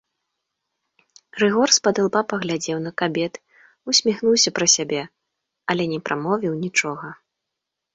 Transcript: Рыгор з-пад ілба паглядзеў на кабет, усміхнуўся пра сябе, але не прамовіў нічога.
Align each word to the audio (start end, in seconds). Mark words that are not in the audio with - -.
Рыгор 1.43 1.69
з-пад 1.75 1.95
ілба 2.05 2.19
паглядзеў 2.33 2.77
на 2.87 2.91
кабет, 3.03 3.33
усміхнуўся 3.95 4.49
пра 4.59 4.65
сябе, 4.77 5.01
але 5.75 5.83
не 5.97 6.05
прамовіў 6.09 6.53
нічога. 6.69 7.07